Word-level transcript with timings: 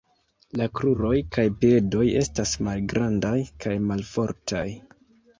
La 0.59 0.65
kruroj 0.77 1.17
kaj 1.35 1.43
piedoj 1.63 2.05
estas 2.21 2.53
malgrandaj 2.67 3.33
kaj 3.65 3.75
malfortaj. 3.91 4.63